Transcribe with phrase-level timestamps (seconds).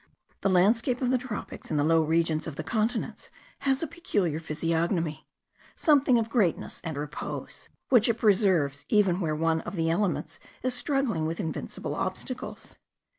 [0.41, 4.39] The landscape of the tropics in the low regions of the continents has a peculiar
[4.39, 5.27] physiognomy,
[5.75, 10.73] something of greatness and repose, which it preserves even where one of the elements is
[10.73, 12.79] struggling with invincible obstacles.